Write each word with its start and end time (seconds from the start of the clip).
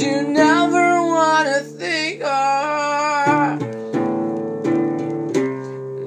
You 0.00 0.22
never 0.22 1.02
wanna 1.02 1.58
think 1.58 2.22
of. 2.22 3.60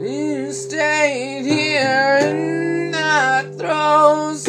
You 0.02 0.54
stayed 0.54 1.44
here 1.46 2.20
in 2.22 2.92
the 2.92 3.54
throes. 3.58 4.48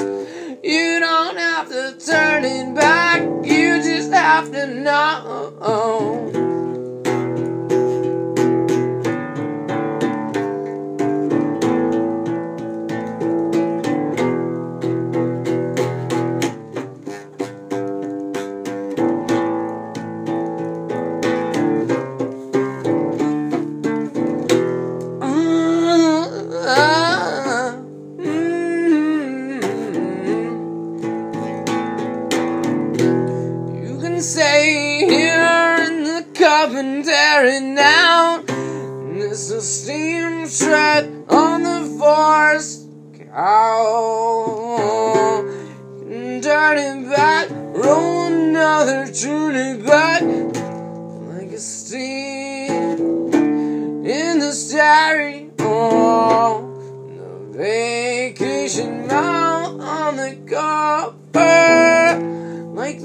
You 0.62 1.00
don't 1.00 1.36
have 1.36 1.68
to 1.70 1.96
turn 1.98 2.44
it 2.44 2.72
back. 2.76 3.22
You 3.44 3.82
just 3.82 4.12
have 4.12 4.52
to 4.52 4.66
know. 4.68 5.54
Say 34.22 35.04
here 35.04 35.76
in 35.80 36.04
the 36.04 36.24
tearing 37.02 37.74
down. 37.74 38.46
There's 39.18 39.50
a 39.50 39.60
steam 39.60 40.48
tread 40.48 41.24
on 41.28 41.64
the 41.64 41.96
forest 41.98 42.86
cow. 43.34 43.82
It 46.08 46.40
back, 47.10 47.50
roll 47.50 48.26
another, 48.26 49.12
turn 49.12 49.56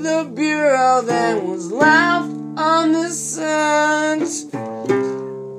the 0.08 0.24
bureau 0.34 1.02
that 1.02 1.44
was 1.44 1.70
left 1.70 2.32
on 2.58 2.94
the 2.94 3.10
scent. 3.10 4.50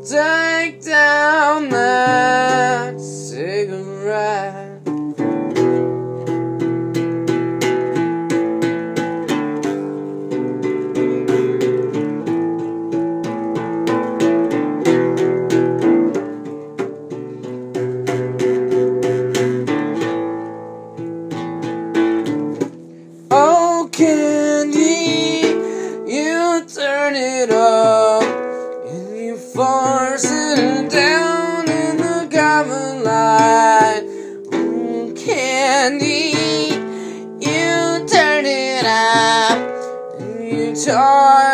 Take 0.08 0.82
down 0.82 1.68
that 1.68 2.98
cigarette. 2.98 4.77
Turn 26.74 27.16
it 27.16 27.50
up 27.50 28.22
and 28.22 29.16
you 29.16 29.36
force 29.38 30.30
it 30.30 30.90
down 30.90 31.66
in 31.66 31.96
the 31.96 32.28
common 32.30 33.02
light. 33.02 34.02
Oh, 34.52 35.14
candy, 35.16 36.34
you 37.40 38.06
turn 38.06 38.44
it 38.44 38.84
up 38.84 40.20
and 40.20 40.44
you 40.46 40.76
turn, 40.76 41.47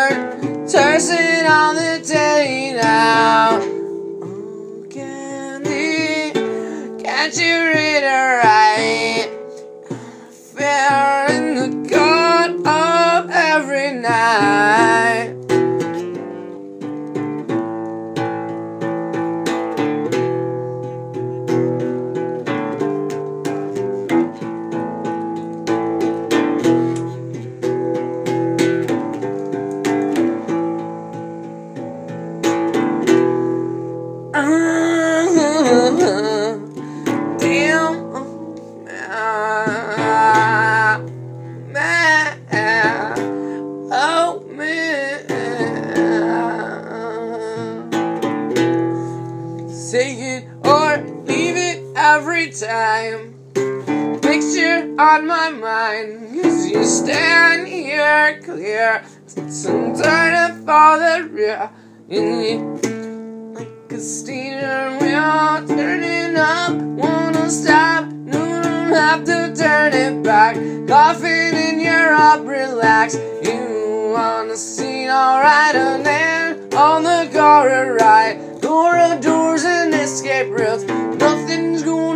Picture 54.35 54.93
on 54.99 55.27
my 55.27 55.49
mind, 55.49 56.41
cause 56.43 56.67
you 56.69 56.83
stand 56.83 57.69
here 57.69 58.41
clear. 58.43 59.01
Some 59.27 59.95
turn 59.95 60.65
for 60.65 60.99
the 60.99 61.29
rear. 61.31 61.69
And 62.09 62.43
you 62.43 63.53
like 63.53 63.93
a 63.93 63.97
steamer 63.97 64.97
wheel 64.99 65.65
turning 65.65 66.35
up. 66.35 66.73
Wanna 66.75 67.49
stop? 67.49 68.07
No, 68.07 68.61
don't 68.61 68.91
have 68.91 69.23
to 69.23 69.55
turn 69.55 69.93
it 69.93 70.21
back. 70.21 70.55
Coughing 70.85 71.55
in 71.55 71.79
your 71.79 72.13
up, 72.13 72.45
relax. 72.45 73.15
You 73.15 74.11
wanna 74.13 74.57
see 74.57 75.07
alright, 75.07 75.75
and 75.75 76.05
then 76.05 76.73
on 76.73 77.03
the 77.03 77.29
corridor 77.31 77.93
right. 78.01 78.37
Corridors 78.61 79.63
and 79.63 79.93
escape 79.95 80.49
routes. 80.49 80.83
Nothing's 80.83 81.83
gonna 81.83 82.14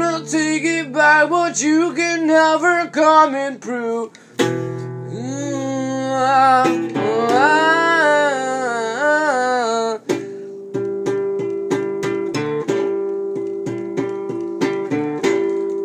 back, 1.19 1.29
but 1.29 1.61
you 1.61 1.93
can 1.93 2.27
never 2.27 2.87
come 2.87 3.35
and 3.35 3.61
prove. 3.61 4.11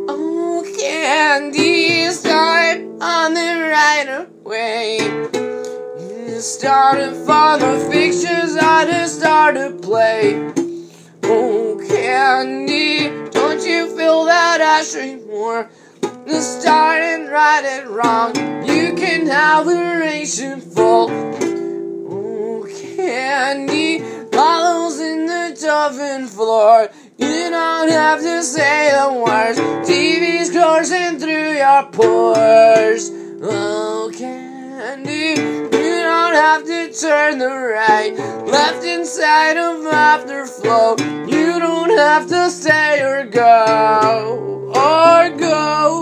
Oh, 0.09 0.65
candy, 0.79 2.11
start 2.11 2.79
on 3.01 3.35
the 3.35 3.69
right 3.71 4.29
way. 4.45 4.99
Started 6.41 7.15
for 7.25 7.59
the 7.59 7.89
fixtures, 7.91 8.57
I 8.57 8.85
just 8.85 9.19
started 9.19 9.81
play. 9.83 10.53
Oh, 11.23 11.81
candy, 11.89 13.24
feel 14.05 14.25
that 14.27 14.61
ash 14.61 14.95
anymore? 14.97 15.71
The 16.27 16.41
start 16.43 17.01
and 17.01 17.31
right 17.31 17.65
and 17.65 17.89
wrong, 17.89 18.37
you 18.67 18.95
can 18.95 19.27
have 19.29 19.65
the 19.65 19.81
ration 19.99 20.61
full. 20.61 21.09
Oh, 22.11 22.69
candy, 22.69 24.01
follows 24.31 25.01
in 25.01 25.25
the 25.25 25.45
oven 25.71 26.27
floor. 26.27 26.91
You 27.17 27.49
don't 27.49 27.91
have 27.91 28.21
to 28.21 28.43
say 28.43 28.91
the 28.93 29.11
words. 29.25 29.59
TV's 29.89 30.51
coursing 30.51 31.19
through 31.19 31.53
your 31.55 31.85
pores. 31.85 33.11
Oh, 33.43 34.13
candy, 34.15 35.74
have 36.55 36.67
to 36.67 36.93
turn 36.93 37.39
the 37.39 37.49
right, 37.49 38.15
left 38.47 38.85
inside 38.85 39.57
of 39.57 39.83
afterflow. 39.93 40.97
You 41.29 41.59
don't 41.59 41.91
have 41.91 42.29
to 42.29 42.49
stay 42.49 43.03
or 43.03 43.27
go, 43.27 44.71
or 44.73 45.37
go. 45.37 45.94